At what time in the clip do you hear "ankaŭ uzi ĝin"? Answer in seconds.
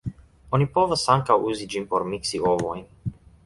1.17-1.87